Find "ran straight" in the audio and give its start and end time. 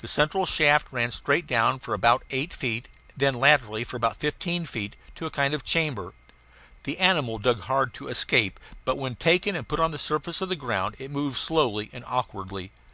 0.90-1.46